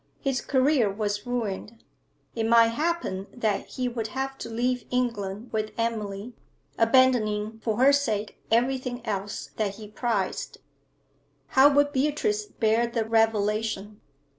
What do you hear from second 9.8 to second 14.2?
prized. How would Beatrice bear the revelation?